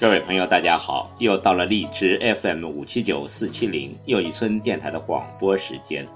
[0.00, 1.10] 各位朋友，大家好！
[1.18, 6.06] 又到了荔枝 FM 五七九四七零又一村电台的广播时间。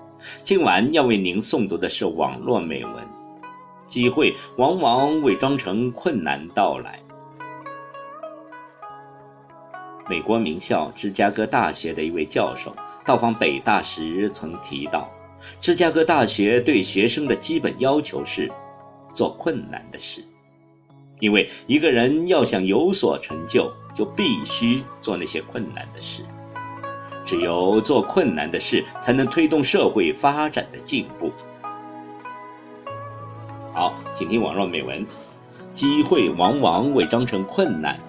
[0.45, 3.05] 今晚要为您诵读的是网络美文。
[3.89, 7.01] 机会往往伪装成困难到来。
[10.09, 12.73] 美国名校芝加哥大学的一位教授
[13.05, 15.11] 到访北大时曾提到，
[15.61, 18.49] 芝加哥大学对学生的基本要求是
[19.13, 20.25] 做困难的事。
[21.23, 26.25] 因为一个人要想有所成就，就必须做那些困难的事。
[27.25, 31.31] 只有做困难的事，才能推动社会发展的进步。
[33.73, 35.07] 好，请听网络美文：
[35.73, 38.01] 机会往往伪装成困难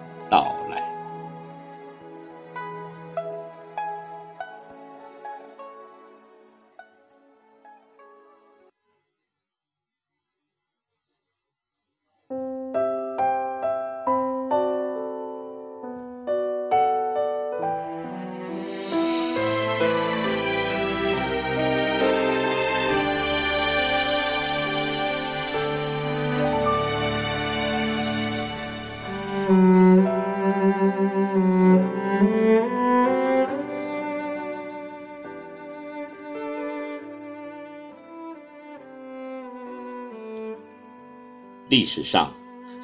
[41.69, 42.31] 历史上，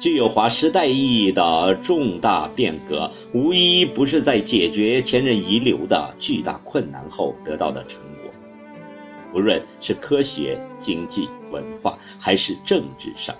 [0.00, 8.30] 具有划时代意义的重大变革，无一不是在解决前人遗留的巨大困难后得到的成果。
[9.32, 13.32] 无论是科学、经济、文化，还是政治上。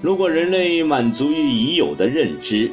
[0.00, 2.70] 如果人类满足于已有的认知，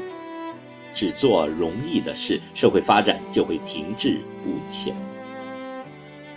[0.93, 4.95] 只做容易的事，社会发展就会停滞不前。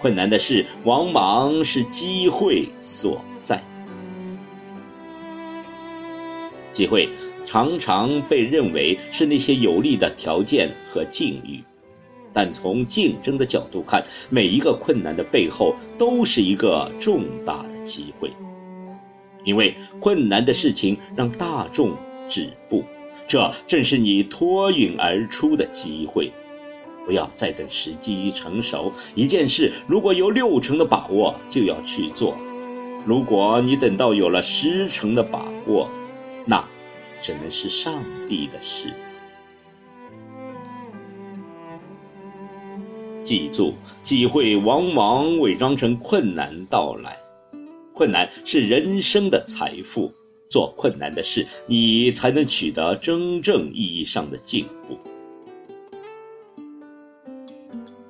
[0.01, 3.63] 困难的事，往往是机会所在。
[6.73, 7.09] 机会
[7.45, 11.63] 常常被认为是那些有利的条件和境遇，
[12.33, 18.33] 但从竞争的角度看，每一个困难的背后都是一个重大的机会。
[19.49, 21.97] 因为困难的事情让大众
[22.29, 22.85] 止步，
[23.27, 26.31] 这正是你脱颖而出的机会。
[27.07, 32.37] 不要再等时机成熟，一件事如果有六成的把握，就要去做。
[33.07, 35.89] 如果你等到有了十成的把握，
[36.45, 36.63] 那
[37.23, 37.95] 只能是上
[38.27, 38.93] 帝的事。
[43.23, 43.73] 记住，
[44.03, 47.17] 机会往往伪装成困难到来。
[47.99, 50.13] 困难是人生的财富，
[50.49, 54.97] 做困难的事，你才能取得真正意义上的进步。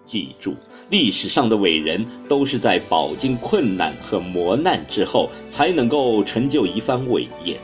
[0.05, 0.55] 记住，
[0.91, 7.59] 历史上的伟人都是在饱经困难和磨难之后，才能够成就一番伟业。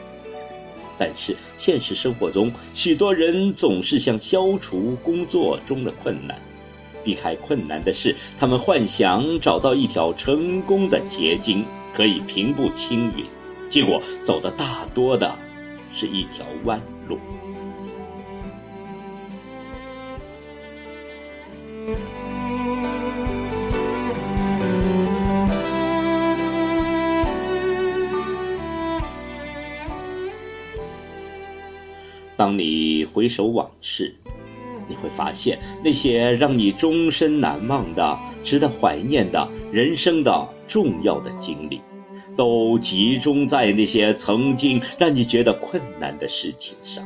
[0.97, 6.41] 但是现实生活中，许多人总是想消除工作中的困难，
[7.05, 11.67] 避开困难的事，他们幻想找到一条成功的捷径。
[11.95, 13.25] 可以平步青云，
[13.69, 15.33] 结果走的大多的
[15.93, 17.19] 是一条弯路。
[32.37, 34.13] 当你回首往事，
[34.89, 40.49] 你会发现那些让你终身难忘的、值得怀念的人生的。
[40.67, 41.81] 重要的经历，
[42.37, 47.05] 都集中在那些曾经让你觉得困难的事情上。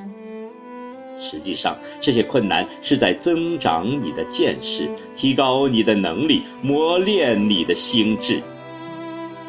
[1.20, 8.40] 实际上，这些困难是在增长你的见识，提高你的能力，磨练你的心智。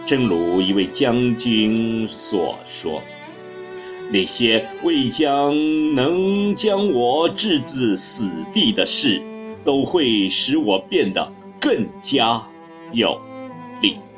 [0.03, 3.03] 正如一位将军所说
[4.11, 5.53] ：“那些未将
[5.93, 9.21] 能将我置之死地的事，
[9.63, 12.41] 都会使我变得更加
[12.91, 13.21] 有。”
[13.81, 14.08] 力。